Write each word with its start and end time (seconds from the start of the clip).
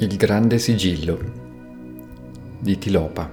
Il 0.00 0.16
grande 0.16 0.60
sigillo 0.60 1.18
di 2.60 2.78
Tilopa. 2.78 3.28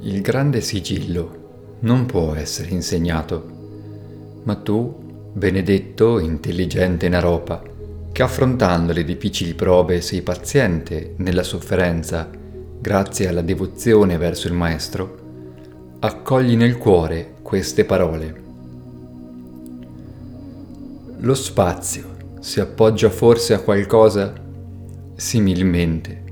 Il 0.00 0.22
grande 0.22 0.62
sigillo 0.62 1.76
non 1.80 2.06
può 2.06 2.32
essere 2.32 2.70
insegnato, 2.70 4.40
ma 4.44 4.54
tu, 4.56 4.94
benedetto, 5.34 6.18
intelligente 6.20 7.10
Naropa, 7.10 7.62
che 8.12 8.22
affrontando 8.22 8.94
le 8.94 9.04
difficili 9.04 9.52
prove 9.52 10.00
sei 10.00 10.22
paziente 10.22 11.12
nella 11.18 11.42
sofferenza, 11.42 12.30
grazie 12.80 13.28
alla 13.28 13.42
devozione 13.42 14.16
verso 14.16 14.46
il 14.46 14.54
Maestro, 14.54 15.18
accogli 15.98 16.56
nel 16.56 16.78
cuore 16.78 17.34
queste 17.42 17.84
parole. 17.84 18.48
Lo 21.22 21.34
spazio 21.34 22.16
si 22.40 22.60
appoggia 22.60 23.10
forse 23.10 23.52
a 23.52 23.60
qualcosa? 23.60 24.32
Similmente, 25.14 26.22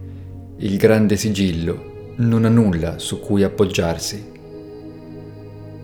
il 0.56 0.78
grande 0.78 1.16
sigillo 1.16 2.12
non 2.16 2.46
ha 2.46 2.48
nulla 2.48 2.98
su 2.98 3.20
cui 3.20 3.42
appoggiarsi. 3.42 4.32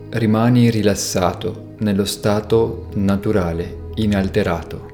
Rimani 0.09 0.71
rilassato 0.71 1.75
nello 1.81 2.03
stato 2.03 2.87
naturale, 2.95 3.89
inalterato. 3.93 4.93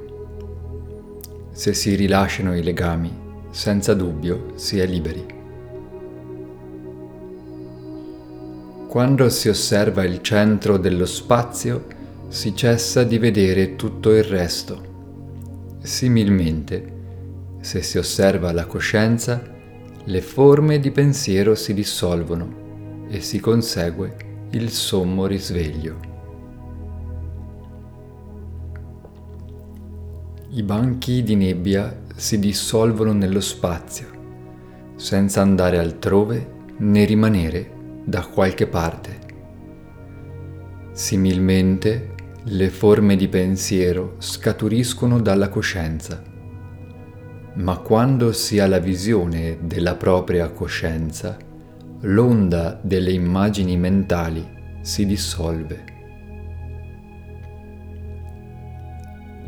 Se 1.54 1.74
si 1.74 1.96
rilasciano 1.96 2.54
i 2.54 2.64
legami, 2.64 3.18
senza 3.50 3.94
dubbio 3.94 4.52
si 4.56 4.78
è 4.78 4.86
liberi. 4.86 5.26
Quando 8.90 9.30
si 9.30 9.48
osserva 9.48 10.04
il 10.04 10.22
centro 10.22 10.76
dello 10.76 11.06
spazio, 11.06 12.00
si 12.32 12.56
cessa 12.56 13.04
di 13.04 13.18
vedere 13.18 13.76
tutto 13.76 14.16
il 14.16 14.24
resto. 14.24 15.80
Similmente, 15.82 17.00
se 17.60 17.82
si 17.82 17.98
osserva 17.98 18.54
la 18.54 18.66
coscienza, 18.66 19.44
le 20.06 20.22
forme 20.22 20.80
di 20.80 20.92
pensiero 20.92 21.56
si 21.56 21.74
dissolvono 21.74 23.08
e 23.10 23.20
si 23.20 23.42
consegue 23.42 24.48
il 24.52 24.70
sommo 24.70 25.26
risveglio. 25.26 26.00
I 30.52 30.64
banchi 30.64 31.24
di 31.24 31.36
nebbia 31.36 31.94
si 32.16 32.40
dissolvono 32.40 33.12
nello 33.12 33.42
spazio, 33.42 34.08
senza 34.96 35.42
andare 35.42 35.80
altrove 35.80 36.48
né 36.78 37.04
rimanere 37.04 37.72
da 38.06 38.26
qualche 38.26 38.68
parte. 38.68 39.20
Similmente, 40.94 42.20
le 42.46 42.70
forme 42.72 43.16
di 43.16 43.28
pensiero 43.28 44.16
scaturiscono 44.18 45.22
dalla 45.22 45.48
coscienza, 45.48 46.24
ma 47.54 47.78
quando 47.78 48.32
si 48.32 48.58
ha 48.58 48.66
la 48.66 48.80
visione 48.80 49.60
della 49.62 49.94
propria 49.94 50.50
coscienza, 50.50 51.38
l'onda 52.02 52.80
delle 52.82 53.12
immagini 53.12 53.78
mentali 53.78 54.44
si 54.82 55.06
dissolve. 55.06 55.84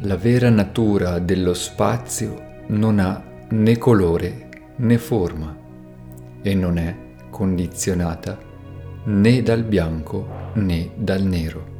La 0.01 0.15
vera 0.17 0.51
natura 0.51 1.17
dello 1.17 1.55
spazio 1.55 2.65
non 2.67 2.99
ha 2.99 3.23
né 3.49 3.77
colore 3.79 4.49
né 4.75 4.97
forma 4.99 5.57
e 6.43 6.53
non 6.53 6.77
è 6.77 6.95
condizionata 7.31 8.37
né 9.05 9.41
dal 9.41 9.63
bianco 9.63 10.51
né 10.53 10.91
dal 10.95 11.23
nero. 11.23 11.72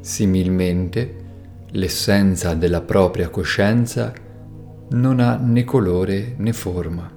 Similmente, 0.00 1.26
l'essenza 1.72 2.54
della 2.54 2.80
propria 2.80 3.28
coscienza 3.28 4.12
non 4.90 5.20
ha 5.20 5.36
né 5.36 5.64
colore 5.64 6.34
né 6.38 6.52
forma 6.52 7.10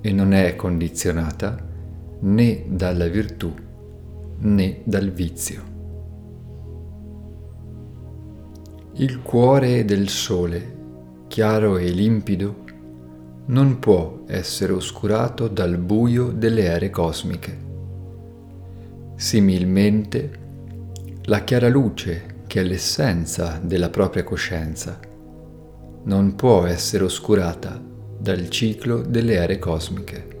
e 0.00 0.12
non 0.12 0.32
è 0.32 0.56
condizionata 0.56 1.56
né 2.20 2.64
dalla 2.68 3.06
virtù 3.06 3.54
né 4.38 4.80
dal 4.84 5.10
vizio. 5.10 5.74
Il 8.94 9.20
cuore 9.20 9.84
del 9.84 10.08
sole, 10.08 10.74
chiaro 11.26 11.76
e 11.76 11.90
limpido, 11.90 12.64
non 13.46 13.78
può 13.78 14.22
essere 14.26 14.72
oscurato 14.72 15.48
dal 15.48 15.76
buio 15.76 16.32
delle 16.32 16.62
ere 16.62 16.90
cosmiche. 16.90 17.64
Similmente, 19.14 20.45
la 21.28 21.40
chiara 21.40 21.68
luce 21.68 22.44
che 22.46 22.60
è 22.60 22.62
l'essenza 22.62 23.58
della 23.60 23.90
propria 23.90 24.22
coscienza 24.22 24.96
non 26.04 26.36
può 26.36 26.66
essere 26.66 27.02
oscurata 27.02 27.82
dal 28.16 28.48
ciclo 28.48 29.00
delle 29.00 29.34
ere 29.34 29.58
cosmiche. 29.58 30.34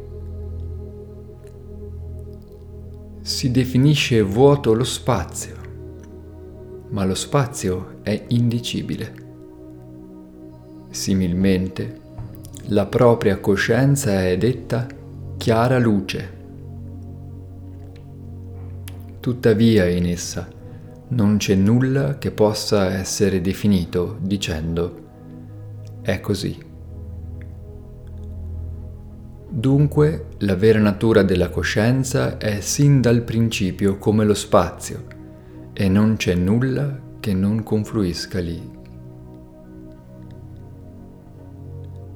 Si 3.20 3.50
definisce 3.50 4.22
vuoto 4.22 4.74
lo 4.74 4.84
spazio, 4.84 5.56
ma 6.90 7.04
lo 7.04 7.16
spazio 7.16 7.96
è 8.02 8.26
indicibile. 8.28 9.24
Similmente, 10.90 12.00
la 12.66 12.86
propria 12.86 13.40
coscienza 13.40 14.22
è 14.22 14.38
detta 14.38 14.86
chiara 15.36 15.80
luce. 15.80 16.34
Tuttavia 19.18 19.88
in 19.88 20.06
essa 20.06 20.54
non 21.08 21.36
c'è 21.36 21.54
nulla 21.54 22.18
che 22.18 22.32
possa 22.32 22.90
essere 22.92 23.40
definito 23.40 24.18
dicendo 24.20 25.04
è 26.02 26.20
così. 26.20 26.56
Dunque 29.48 30.26
la 30.38 30.56
vera 30.56 30.80
natura 30.80 31.22
della 31.22 31.48
coscienza 31.48 32.38
è 32.38 32.60
sin 32.60 33.00
dal 33.00 33.22
principio 33.22 33.98
come 33.98 34.24
lo 34.24 34.34
spazio 34.34 35.06
e 35.72 35.88
non 35.88 36.16
c'è 36.16 36.34
nulla 36.34 37.00
che 37.20 37.32
non 37.32 37.62
confluisca 37.62 38.40
lì. 38.40 38.74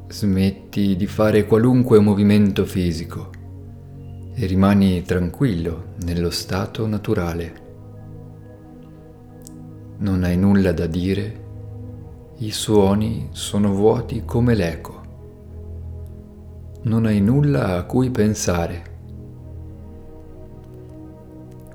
Smetti 0.08 0.96
di 0.96 1.06
fare 1.06 1.46
qualunque 1.46 2.00
movimento 2.00 2.64
fisico 2.64 3.30
e 4.34 4.46
rimani 4.46 5.02
tranquillo 5.02 5.94
nello 6.02 6.30
stato 6.30 6.86
naturale 6.86 7.68
non 10.00 10.24
hai 10.24 10.36
nulla 10.38 10.72
da 10.72 10.86
dire, 10.86 11.48
i 12.38 12.50
suoni 12.52 13.28
sono 13.32 13.74
vuoti 13.74 14.22
come 14.24 14.54
l'eco. 14.54 15.00
Non 16.84 17.04
hai 17.04 17.20
nulla 17.20 17.76
a 17.76 17.82
cui 17.84 18.10
pensare. 18.10 18.84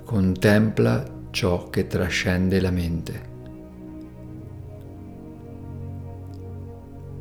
Contempla 0.04 1.04
ciò 1.30 1.70
che 1.70 1.86
trascende 1.86 2.60
la 2.60 2.72
mente. 2.72 3.34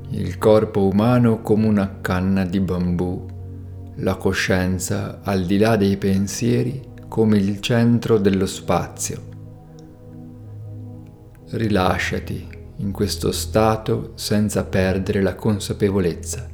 Il 0.09 0.39
corpo 0.39 0.87
umano 0.87 1.43
come 1.43 1.67
una 1.67 1.99
canna 2.01 2.47
di 2.47 2.61
bambù, 2.61 3.27
la 3.97 4.17
coscienza 4.17 5.21
al 5.23 5.45
di 5.45 5.59
là 5.59 5.77
dei 5.77 5.99
pensieri 5.99 6.93
come 7.09 7.37
il 7.37 7.61
centro 7.61 8.17
dello 8.17 8.47
spazio 8.47 9.33
rilasciati 11.56 12.47
in 12.77 12.91
questo 12.91 13.31
stato 13.33 14.12
senza 14.17 14.65
perdere 14.65 15.23
la 15.23 15.35
consapevolezza 15.35 16.49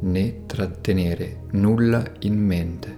né 0.00 0.46
trattenere 0.46 1.42
nulla 1.52 2.02
in 2.20 2.38
mente. 2.38 2.96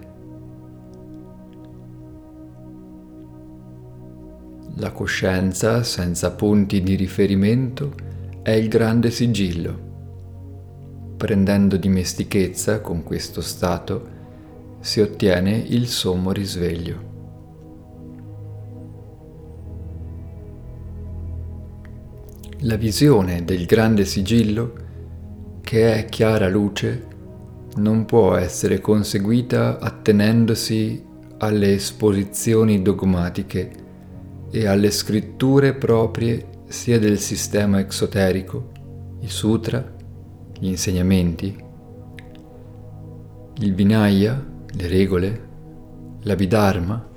La 4.77 4.91
coscienza 4.91 5.83
senza 5.83 6.31
punti 6.31 6.81
di 6.81 6.95
riferimento 6.95 7.93
è 8.41 8.51
il 8.51 8.69
grande 8.69 9.11
sigillo. 9.11 9.91
Prendendo 11.15 11.77
dimestichezza 11.77 12.81
con 12.81 13.03
questo 13.03 13.41
stato 13.41 14.09
si 14.79 14.99
ottiene 14.99 15.55
il 15.55 15.87
sommo 15.87 16.31
risveglio. 16.31 17.12
La 22.65 22.77
visione 22.77 23.43
del 23.43 23.65
grande 23.65 24.05
sigillo, 24.05 24.73
che 25.59 25.95
è 25.95 26.05
chiara 26.05 26.47
luce, 26.47 27.07
non 27.75 28.05
può 28.05 28.35
essere 28.35 28.79
conseguita 28.79 29.79
attenendosi 29.79 31.03
alle 31.39 31.73
esposizioni 31.73 32.81
dogmatiche 32.81 33.69
e 34.49 34.65
alle 34.65 34.91
scritture 34.91 35.73
proprie 35.73 36.61
sia 36.67 36.97
del 36.99 37.19
sistema 37.19 37.81
exoterico, 37.81 38.71
i 39.19 39.27
sutra, 39.27 39.85
gli 40.57 40.67
insegnamenti, 40.67 41.63
il 43.57 43.73
vinaya, 43.73 44.41
le 44.71 44.87
regole, 44.87 45.47
la 46.21 46.35
vidharma, 46.35 47.09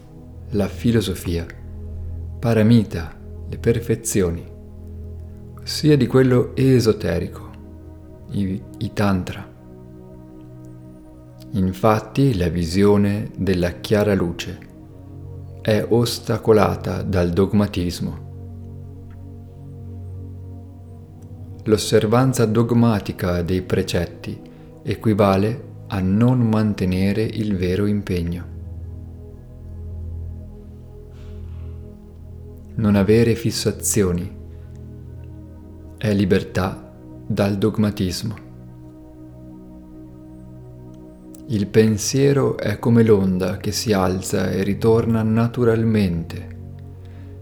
la 0.50 0.66
filosofia, 0.66 1.46
paramita, 2.40 3.16
le 3.49 3.58
perfezioni, 3.58 4.54
sia 5.66 5.96
di 5.96 6.06
quello 6.06 6.54
esoterico, 6.54 7.50
i, 8.30 8.62
i 8.78 8.92
tantra. 8.92 9.44
Infatti 11.50 12.36
la 12.36 12.48
visione 12.48 13.32
della 13.36 13.72
chiara 13.72 14.14
luce 14.14 14.58
è 15.60 15.84
ostacolata 15.88 17.02
dal 17.02 17.30
dogmatismo. 17.30 18.18
L'osservanza 21.64 22.46
dogmatica 22.46 23.42
dei 23.42 23.62
precetti 23.62 24.40
equivale 24.84 25.64
a 25.88 25.98
non 25.98 26.48
mantenere 26.48 27.22
il 27.22 27.56
vero 27.56 27.86
impegno. 27.86 28.44
Non 32.76 32.94
avere 32.94 33.34
fissazioni 33.34 34.36
è 35.98 36.12
libertà 36.12 36.93
dal 37.26 37.56
dogmatismo. 37.56 38.44
Il 41.48 41.69
pensiero 41.69 42.58
è 42.58 42.78
come 42.78 43.02
l'onda 43.02 43.56
che 43.56 43.72
si 43.72 43.93
alza 43.93 44.50
e 44.50 44.62
ritorna 44.62 45.22
naturalmente. 45.22 46.54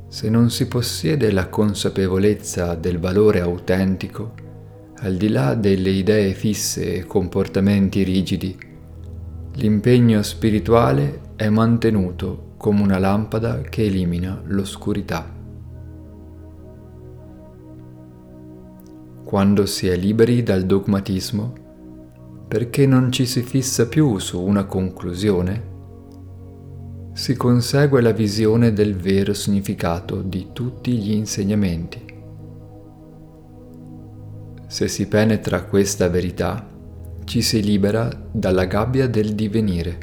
Se 0.09 0.29
non 0.31 0.51
si 0.51 0.69
possiede 0.69 1.33
la 1.33 1.49
consapevolezza 1.49 2.75
del 2.75 2.99
valore 2.99 3.41
autentico, 3.41 4.35
al 4.99 5.17
di 5.17 5.29
là 5.29 5.55
delle 5.55 5.91
idee 5.91 6.33
fisse 6.35 6.95
e 6.95 7.07
comportamenti 7.07 8.03
rigidi, 8.05 8.57
l'impegno 9.55 10.23
spirituale 10.23 11.21
è 11.35 11.49
mantenuto 11.49 12.53
come 12.57 12.83
una 12.83 12.99
lampada 12.99 13.61
che 13.63 13.85
elimina 13.87 14.41
l'oscurità. 14.45 15.34
Quando 19.35 19.67
si 19.67 19.89
è 19.89 19.97
liberi 19.97 20.45
dal 20.45 20.63
dogmatismo, 20.63 21.55
perché 22.47 22.87
non 22.87 23.11
ci 23.11 23.27
si 23.27 23.43
fissa 23.43 23.89
più 23.89 24.17
su 24.19 24.41
una 24.41 24.65
conclusione, 24.65 25.63
si 27.15 27.35
consegue 27.35 28.01
la 28.01 28.13
visione 28.13 28.73
del 28.73 28.95
vero 28.95 29.35
significato 29.35 30.23
di 30.23 30.51
tutti 30.53 30.93
gli 30.93 31.11
insegnamenti. 31.15 32.05
Se 34.69 34.87
si 34.87 35.09
penetra 35.09 35.65
questa 35.65 36.09
verità, 36.09 36.71
ci 37.25 37.43
si 37.43 37.61
libera 37.61 38.09
dalla 38.31 38.67
gabbia 38.67 39.09
del 39.09 39.35
divenire. 39.35 39.99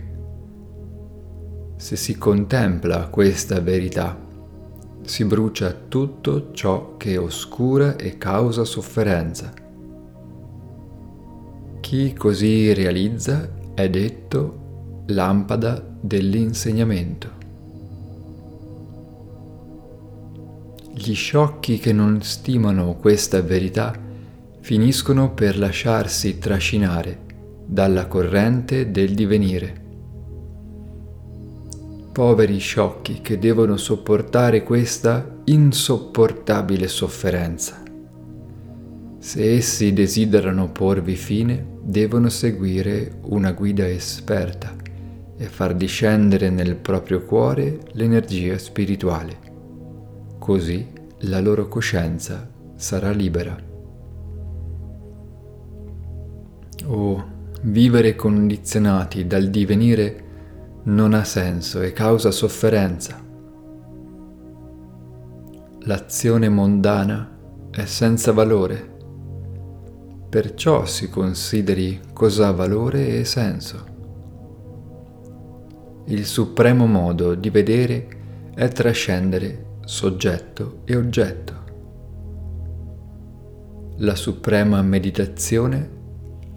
Se 1.77 1.95
si 1.95 2.17
contempla 2.17 3.07
questa 3.07 3.61
verità, 3.61 4.27
si 5.11 5.25
brucia 5.25 5.75
tutto 5.89 6.53
ciò 6.53 6.95
che 6.95 7.17
oscura 7.17 7.97
e 7.97 8.17
causa 8.17 8.63
sofferenza 8.63 9.61
chi 11.91 12.13
così 12.13 12.71
realizza 12.71 13.51
è 13.73 13.89
detto 13.89 15.03
lampada 15.07 15.85
dell'insegnamento. 15.99 17.29
Gli 20.93 21.13
sciocchi 21.13 21.79
che 21.79 21.91
non 21.91 22.21
stimano 22.21 22.95
questa 22.95 23.41
verità 23.41 23.93
finiscono 24.61 25.33
per 25.33 25.59
lasciarsi 25.59 26.37
trascinare 26.37 27.19
dalla 27.65 28.05
corrente 28.05 28.89
del 28.89 29.13
divenire. 29.13 29.80
Poveri 32.11 32.57
sciocchi 32.57 33.21
che 33.21 33.39
devono 33.39 33.77
sopportare 33.77 34.63
questa 34.63 35.25
insopportabile 35.45 36.89
sofferenza. 36.89 37.81
Se 39.17 39.55
essi 39.55 39.93
desiderano 39.93 40.69
porvi 40.71 41.15
fine, 41.15 41.65
devono 41.81 42.27
seguire 42.27 43.19
una 43.27 43.53
guida 43.53 43.87
esperta 43.87 44.75
e 45.37 45.45
far 45.45 45.73
discendere 45.73 46.49
nel 46.49 46.75
proprio 46.75 47.21
cuore 47.21 47.79
l'energia 47.93 48.57
spirituale. 48.57 49.37
Così 50.37 50.85
la 51.19 51.39
loro 51.39 51.69
coscienza 51.69 52.45
sarà 52.75 53.11
libera. 53.11 53.55
Oh, 56.87 57.25
vivere 57.61 58.15
condizionati 58.15 59.25
dal 59.25 59.49
divenire 59.49 60.25
non 60.83 61.13
ha 61.13 61.23
senso 61.23 61.81
e 61.81 61.93
causa 61.93 62.31
sofferenza. 62.31 63.19
L'azione 65.83 66.49
mondana 66.49 67.37
è 67.71 67.85
senza 67.85 68.31
valore 68.31 68.91
perciò 70.31 70.85
si 70.85 71.09
consideri 71.09 71.99
cosa 72.13 72.47
ha 72.47 72.51
valore 72.51 73.19
e 73.19 73.25
senso. 73.25 73.85
Il 76.05 76.25
supremo 76.25 76.85
modo 76.85 77.35
di 77.35 77.49
vedere 77.49 78.07
è 78.55 78.69
trascendere 78.69 79.79
soggetto 79.83 80.83
e 80.85 80.95
oggetto. 80.95 81.53
La 83.97 84.15
suprema 84.15 84.81
meditazione 84.81 85.89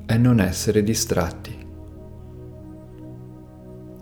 è 0.07 0.16
non 0.19 0.38
essere 0.38 0.85
distratti. 0.85 1.53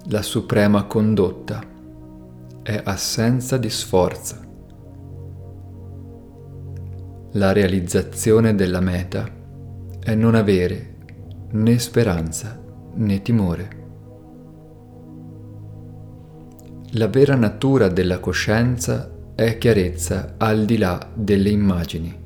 La 0.06 0.20
suprema 0.20 0.86
condotta 0.86 1.62
è 2.60 2.80
assenza 2.82 3.56
di 3.56 3.70
sforzo. 3.70 4.36
La 7.34 7.52
realizzazione 7.52 8.56
della 8.56 8.80
meta 8.80 9.24
è 10.00 10.14
non 10.16 10.34
avere 10.34 10.96
né 11.52 11.78
speranza 11.78 12.60
né 12.94 13.22
timore. 13.22 13.68
La 16.94 17.06
vera 17.06 17.36
natura 17.36 17.86
della 17.86 18.18
coscienza 18.18 19.08
è 19.36 19.56
chiarezza 19.56 20.34
al 20.36 20.64
di 20.64 20.78
là 20.78 21.12
delle 21.14 21.48
immagini. 21.48 22.20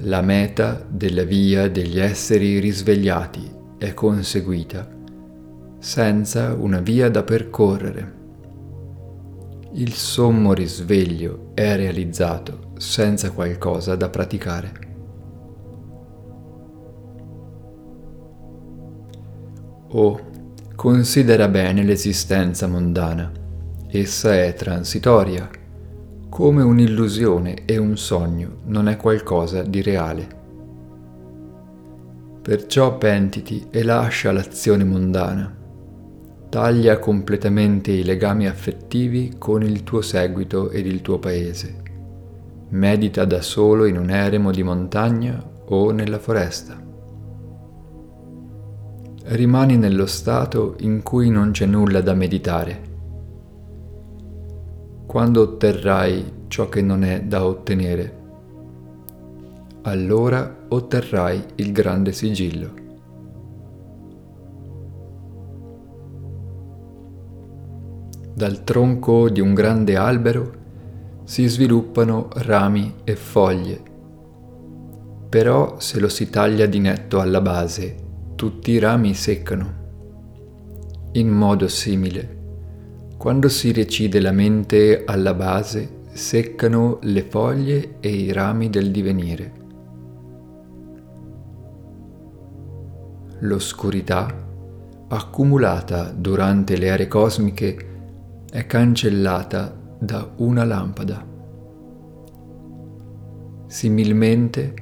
La 0.00 0.22
meta 0.22 0.84
della 0.88 1.22
via 1.22 1.70
degli 1.70 2.00
esseri 2.00 2.58
risvegliati 2.58 3.48
è 3.78 3.94
conseguita 3.94 5.00
senza 5.82 6.54
una 6.54 6.78
via 6.78 7.10
da 7.10 7.24
percorrere. 7.24 8.20
Il 9.72 9.92
sommo 9.94 10.52
risveglio 10.52 11.50
è 11.54 11.74
realizzato 11.74 12.70
senza 12.76 13.32
qualcosa 13.32 13.96
da 13.96 14.08
praticare. 14.08 14.90
o 19.94 20.20
considera 20.74 21.48
bene 21.48 21.82
l'esistenza 21.82 22.66
mondana. 22.66 23.30
Essa 23.88 24.34
è 24.34 24.54
transitoria, 24.54 25.50
come 26.30 26.62
un'illusione 26.62 27.66
e 27.66 27.76
un 27.76 27.96
sogno, 27.98 28.60
non 28.64 28.88
è 28.88 28.96
qualcosa 28.96 29.62
di 29.62 29.82
reale. 29.82 30.40
Perciò 32.40 32.96
pentiti 32.96 33.66
e 33.70 33.82
lascia 33.82 34.32
l'azione 34.32 34.84
mondana. 34.84 35.60
Taglia 36.52 36.98
completamente 36.98 37.92
i 37.92 38.04
legami 38.04 38.46
affettivi 38.46 39.36
con 39.38 39.62
il 39.62 39.84
tuo 39.84 40.02
seguito 40.02 40.68
ed 40.68 40.84
il 40.84 41.00
tuo 41.00 41.18
paese. 41.18 41.76
Medita 42.68 43.24
da 43.24 43.40
solo 43.40 43.86
in 43.86 43.96
un 43.96 44.10
eremo 44.10 44.50
di 44.50 44.62
montagna 44.62 45.42
o 45.64 45.90
nella 45.92 46.18
foresta 46.18 46.82
rimani 49.24 49.78
nello 49.78 50.04
stato 50.04 50.76
in 50.80 51.02
cui 51.02 51.30
non 51.30 51.52
c'è 51.52 51.64
nulla 51.64 52.02
da 52.02 52.12
meditare. 52.12 52.90
Quando 55.06 55.40
otterrai 55.40 56.32
ciò 56.48 56.68
che 56.68 56.82
non 56.82 57.02
è 57.02 57.22
da 57.22 57.46
ottenere, 57.46 58.20
allora 59.82 60.64
otterrai 60.68 61.44
il 61.56 61.72
grande 61.72 62.12
sigillo. 62.12 62.81
Dal 68.42 68.64
tronco 68.64 69.28
di 69.28 69.40
un 69.40 69.54
grande 69.54 69.94
albero 69.94 70.52
si 71.22 71.46
sviluppano 71.46 72.28
rami 72.32 72.92
e 73.04 73.14
foglie, 73.14 73.80
però 75.28 75.78
se 75.78 76.00
lo 76.00 76.08
si 76.08 76.28
taglia 76.28 76.66
di 76.66 76.80
netto 76.80 77.20
alla 77.20 77.40
base 77.40 77.94
tutti 78.34 78.72
i 78.72 78.80
rami 78.80 79.14
seccano. 79.14 79.74
In 81.12 81.28
modo 81.28 81.68
simile, 81.68 82.38
quando 83.16 83.48
si 83.48 83.70
recide 83.70 84.18
la 84.20 84.32
mente 84.32 85.04
alla 85.06 85.34
base, 85.34 86.00
seccano 86.10 86.98
le 87.02 87.22
foglie 87.22 87.98
e 88.00 88.08
i 88.08 88.32
rami 88.32 88.68
del 88.70 88.90
divenire. 88.90 89.52
L'oscurità, 93.38 94.26
accumulata 95.06 96.10
durante 96.10 96.76
le 96.76 96.86
ere 96.86 97.06
cosmiche, 97.06 97.90
è 98.52 98.66
cancellata 98.66 99.74
da 99.98 100.30
una 100.36 100.62
lampada. 100.64 101.26
Similmente, 103.66 104.74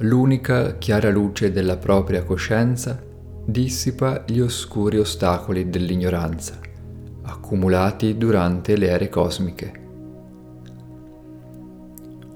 l'unica 0.00 0.76
chiara 0.76 1.08
luce 1.08 1.50
della 1.50 1.78
propria 1.78 2.24
coscienza 2.24 3.02
dissipa 3.42 4.22
gli 4.26 4.38
oscuri 4.38 4.98
ostacoli 4.98 5.70
dell'ignoranza, 5.70 6.58
accumulati 7.22 8.18
durante 8.18 8.76
le 8.76 8.88
ere 8.88 9.08
cosmiche. 9.08 9.84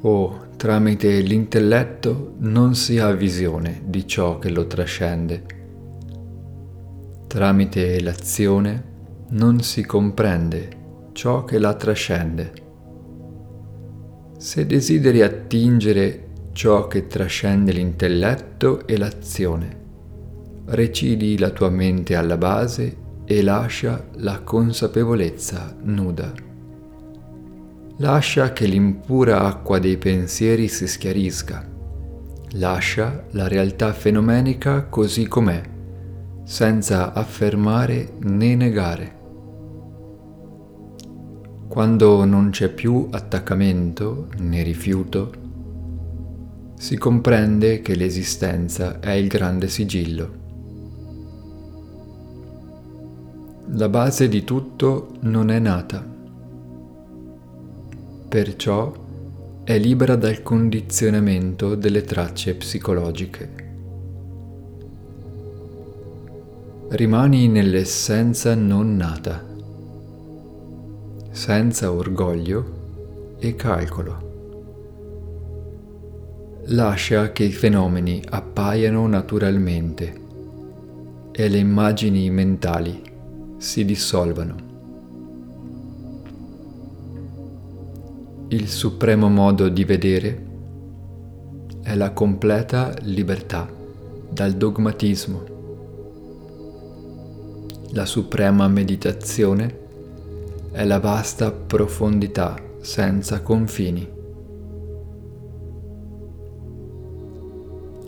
O 0.01 0.47
tramite 0.57 1.21
l'intelletto 1.21 2.37
non 2.39 2.75
si 2.75 2.99
ha 2.99 3.13
visione 3.13 3.83
di 3.85 4.07
ciò 4.07 4.39
che 4.39 4.49
lo 4.49 4.67
trascende. 4.67 5.45
Tramite 7.27 8.01
l'azione 8.01 8.90
non 9.33 9.61
si 9.61 9.85
comprende 9.85 10.69
ciò 11.13 11.45
che 11.45 11.59
la 11.59 11.75
trascende. 11.75 12.53
Se 14.39 14.67
desideri 14.67 15.23
attingere 15.23 16.29
ciò 16.53 16.89
che 16.89 17.07
trascende 17.07 17.71
l'intelletto 17.71 18.87
e 18.87 18.97
l'azione, 18.97 19.79
recidi 20.67 21.39
la 21.39 21.51
tua 21.51 21.71
mente 21.71 22.17
alla 22.17 22.37
base 22.37 22.97
e 23.25 23.43
lascia 23.43 24.05
la 24.17 24.41
consapevolezza 24.41 25.77
nuda. 25.83 26.33
Lascia 27.99 28.53
che 28.53 28.67
l'impura 28.67 29.43
acqua 29.43 29.79
dei 29.79 29.97
pensieri 29.97 30.67
si 30.67 30.89
schiarisca. 30.89 31.69
Lascia 32.55 33.27
la 33.33 33.47
realtà 33.47 33.93
fenomenica 33.93 34.87
così 34.87 35.29
com'è, 35.29 35.63
senza 36.43 37.13
affermare 37.13 38.15
né 38.23 38.57
negare. 38.57 39.19
Quando 41.71 42.25
non 42.25 42.51
c'è 42.51 42.69
più 42.69 43.07
attaccamento 43.13 44.27
né 44.39 44.65
rifiuto, 44.65 45.33
si 46.77 46.97
comprende 46.99 47.81
che 47.81 47.95
l'esistenza 47.95 48.99
è 48.99 49.13
il 49.13 49.29
grande 49.29 49.69
sigillo. 49.69 50.33
La 53.69 53.89
base 53.89 54.27
di 54.27 54.43
tutto 54.43 55.13
non 55.21 55.49
è 55.49 55.61
nata, 55.61 56.05
perciò 58.29 58.93
è 59.63 59.79
libera 59.79 60.17
dal 60.17 60.43
condizionamento 60.43 61.77
delle 61.77 62.03
tracce 62.03 62.57
psicologiche. 62.57 63.69
Rimani 66.89 67.47
nell'essenza 67.47 68.57
non 68.57 68.97
nata 68.97 69.50
senza 71.31 71.93
orgoglio 71.93 73.37
e 73.39 73.55
calcolo. 73.55 74.29
Lascia 76.67 77.33
che 77.33 77.45
i 77.45 77.53
fenomeni 77.53 78.23
appaiano 78.29 79.07
naturalmente 79.07 80.21
e 81.33 81.49
le 81.49 81.59
immagini 81.59 82.29
mentali 82.31 83.03
si 83.57 83.85
dissolvano. 83.85 84.69
Il 88.49 88.69
supremo 88.69 89.29
modo 89.29 89.69
di 89.69 89.85
vedere 89.85 90.47
è 91.83 91.95
la 91.95 92.13
completa 92.13 92.93
libertà 93.03 93.69
dal 94.29 94.53
dogmatismo. 94.53 95.59
La 97.93 98.05
suprema 98.07 98.67
meditazione 98.69 99.80
è 100.73 100.85
la 100.85 101.01
vasta 101.01 101.51
profondità 101.51 102.55
senza 102.81 103.43
confini. 103.43 104.09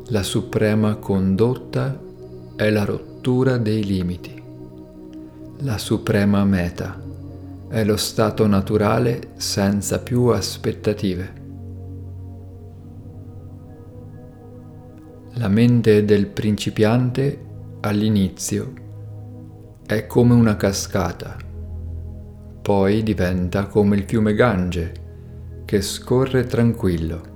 La 0.07 0.23
suprema 0.23 0.97
condotta 0.97 2.01
è 2.55 2.71
la 2.71 2.85
rottura 2.85 3.57
dei 3.57 3.85
limiti. 3.85 4.41
La 5.59 5.79
suprema 5.79 6.45
meta 6.45 7.03
è 7.69 7.85
lo 7.85 7.97
stato 7.97 8.47
naturale 8.47 9.31
senza 9.37 9.99
più 9.99 10.27
aspettative. 10.27 11.41
La 15.35 15.49
mente 15.49 16.05
del 16.05 16.27
principiante 16.27 17.47
all'inizio 17.81 18.73
è 19.87 20.07
come 20.07 20.35
una 20.35 20.57
cascata 20.57 21.42
poi 22.63 23.03
diventa 23.03 23.67
come 23.67 23.97
il 23.97 24.05
fiume 24.05 24.35
Gange 24.35 24.93
che 25.65 25.83
scorre 25.83 26.45
tranquillo. 26.45 27.31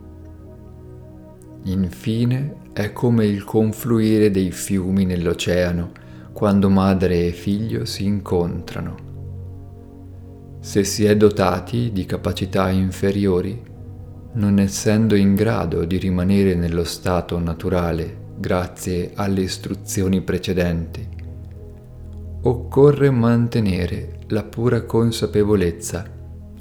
Infine 1.64 2.58
è 2.72 2.92
come 2.92 3.26
il 3.26 3.42
confluire 3.42 4.30
dei 4.30 4.52
fiumi 4.52 5.04
nell'oceano 5.04 5.90
quando 6.32 6.70
madre 6.70 7.26
e 7.26 7.32
figlio 7.32 7.84
si 7.84 8.04
incontrano. 8.04 8.94
Se 10.60 10.84
si 10.84 11.04
è 11.04 11.16
dotati 11.16 11.90
di 11.90 12.06
capacità 12.06 12.70
inferiori, 12.70 13.60
non 14.34 14.60
essendo 14.60 15.16
in 15.16 15.34
grado 15.34 15.84
di 15.84 15.96
rimanere 15.96 16.54
nello 16.54 16.84
stato 16.84 17.38
naturale 17.38 18.24
grazie 18.38 19.10
alle 19.14 19.40
istruzioni 19.40 20.20
precedenti, 20.20 21.15
occorre 22.46 23.10
mantenere 23.10 24.20
la 24.28 24.44
pura 24.44 24.82
consapevolezza 24.82 26.08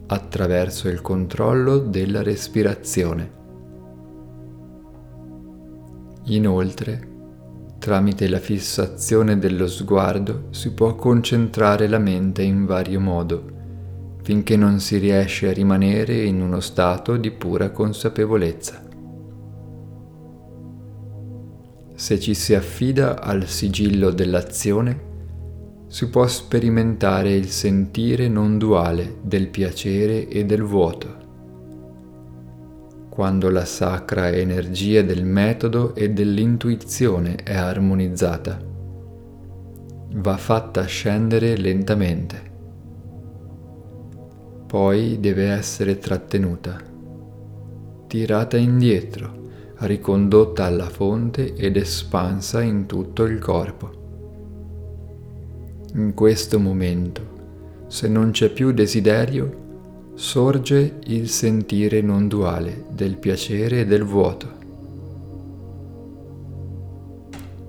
attraverso 0.08 0.90
il 0.90 1.00
controllo 1.02 1.78
della 1.78 2.24
respirazione. 2.24 3.32
Inoltre, 6.24 7.08
tramite 7.78 8.28
la 8.28 8.40
fissazione 8.40 9.38
dello 9.38 9.68
sguardo 9.68 10.48
si 10.50 10.74
può 10.74 10.96
concentrare 10.96 11.88
la 11.88 12.00
mente 12.00 12.42
in 12.42 12.66
vario 12.66 13.00
modo, 13.00 13.44
finché 14.24 14.58
non 14.58 14.80
si 14.80 14.98
riesce 14.98 15.50
a 15.50 15.54
rimanere 15.54 16.24
in 16.24 16.42
uno 16.42 16.62
stato 16.62 17.16
di 17.16 17.30
pura 17.30 17.70
consapevolezza. 17.70 18.82
Se 21.94 22.20
ci 22.20 22.34
si 22.34 22.56
affida 22.56 23.22
al 23.22 23.46
sigillo 23.46 24.10
dell'azione, 24.10 25.05
si 25.96 26.10
può 26.10 26.28
sperimentare 26.28 27.32
il 27.32 27.48
sentire 27.48 28.28
non 28.28 28.58
duale 28.58 29.16
del 29.22 29.48
piacere 29.48 30.28
e 30.28 30.44
del 30.44 30.62
vuoto. 30.62 31.08
Quando 33.08 33.50
la 33.50 33.64
sacra 33.64 34.30
energia 34.30 35.04
del 35.04 35.24
metodo 35.24 35.96
e 35.96 36.10
dell'intuizione 36.10 37.36
è 37.36 37.56
armonizzata, 37.56 38.60
va 40.16 40.36
fatta 40.36 40.84
scendere 40.84 41.56
lentamente. 41.56 42.42
Poi 44.68 45.18
deve 45.22 45.48
essere 45.48 45.98
trattenuta, 45.98 46.78
tirata 48.08 48.58
indietro, 48.58 49.44
ricondotta 49.78 50.66
alla 50.66 50.90
fonte 50.90 51.54
ed 51.54 51.78
espansa 51.78 52.62
in 52.62 52.86
tutto 52.86 53.24
il 53.24 53.40
corpo 53.40 54.04
in 55.98 56.14
questo 56.14 56.60
momento, 56.60 57.86
se 57.88 58.10
non 58.10 58.32
c'è 58.32 58.50
più 58.50 58.74
desiderio, 58.74 59.64
sorge 60.16 61.00
il 61.06 61.30
sentire 61.30 62.02
non 62.02 62.28
duale 62.28 62.84
del 62.90 63.16
piacere 63.16 63.80
e 63.80 63.86
del 63.86 64.04
vuoto. 64.04 64.64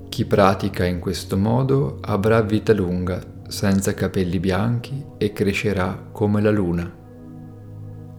Chi 0.09 0.25
pratica 0.25 0.85
in 0.85 0.99
questo 0.99 1.37
modo 1.37 1.99
avrà 2.01 2.41
vita 2.41 2.73
lunga, 2.73 3.23
senza 3.47 3.95
capelli 3.95 4.41
bianchi 4.41 5.05
e 5.19 5.33
crescerà 5.33 6.09
come 6.11 6.41
la 6.41 6.51
luna. 6.51 6.93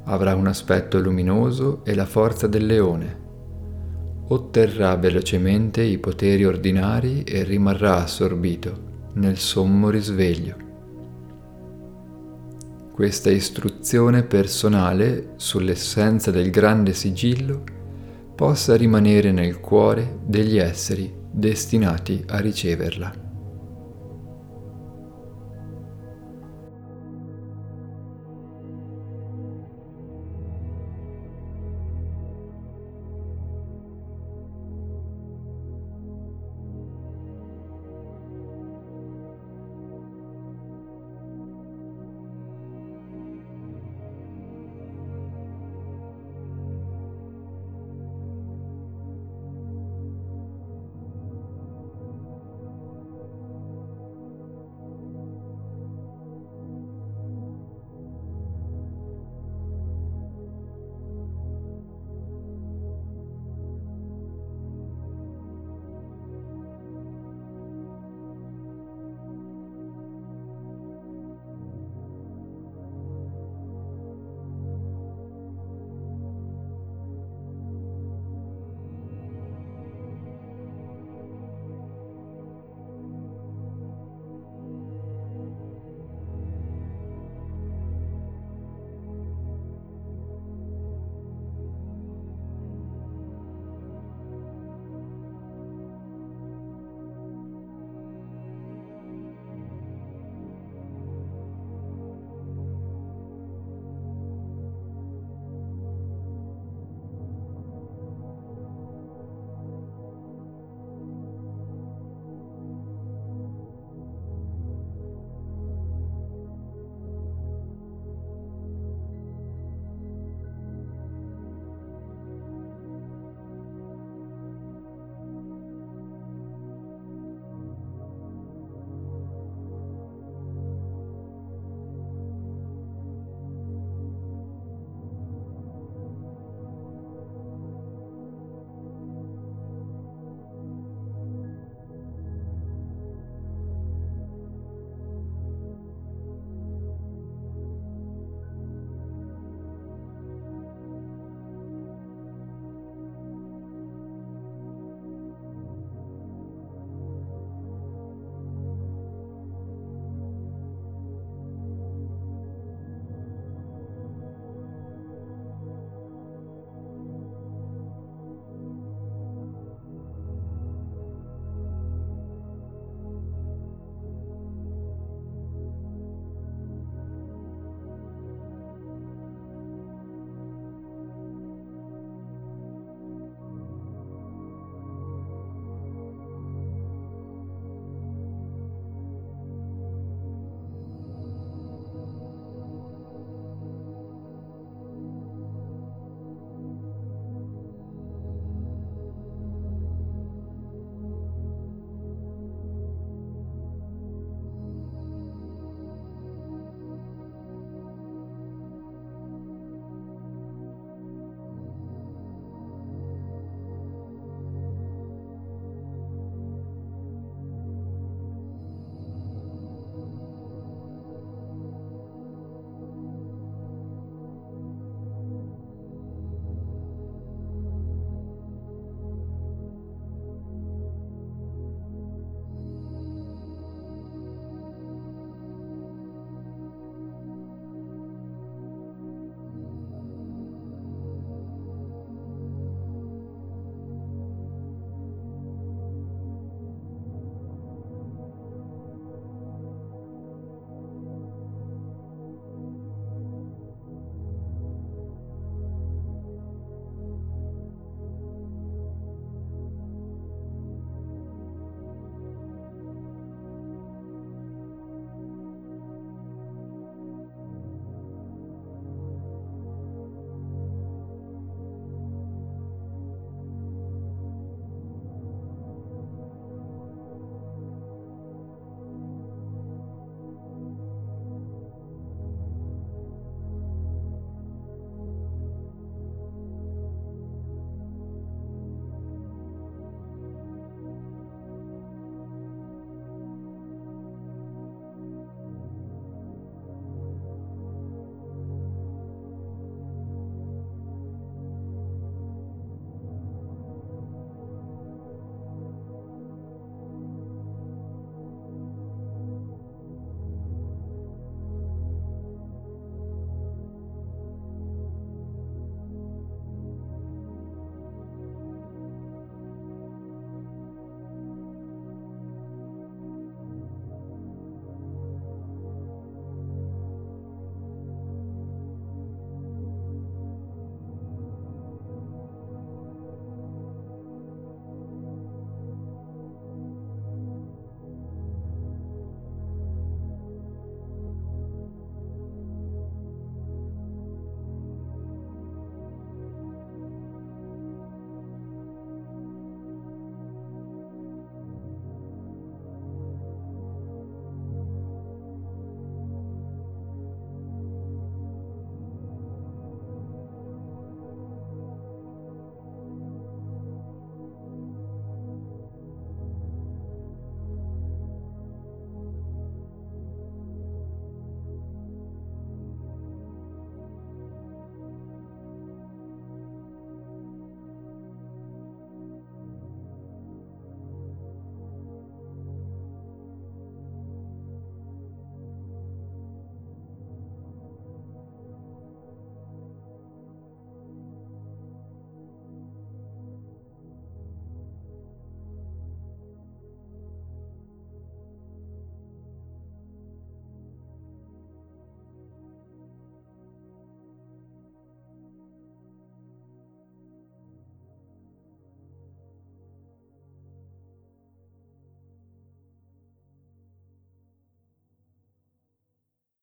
Avrà 0.06 0.36
un 0.36 0.48
aspetto 0.48 1.00
luminoso 1.00 1.84
e 1.84 1.94
la 1.94 2.06
forza 2.06 2.48
del 2.48 2.66
leone. 2.66 3.26
Otterrà 4.30 4.96
velocemente 4.96 5.82
i 5.82 5.98
poteri 5.98 6.46
ordinari 6.46 7.24
e 7.24 7.44
rimarrà 7.44 8.04
assorbito 8.04 8.87
nel 9.18 9.38
sommo 9.38 9.90
risveglio. 9.90 10.66
Questa 12.94 13.30
istruzione 13.30 14.24
personale 14.24 15.34
sull'essenza 15.36 16.32
del 16.32 16.50
grande 16.50 16.94
sigillo 16.94 17.64
possa 18.34 18.76
rimanere 18.76 19.32
nel 19.32 19.60
cuore 19.60 20.20
degli 20.26 20.58
esseri 20.58 21.14
destinati 21.32 22.24
a 22.28 22.40
riceverla. 22.40 23.27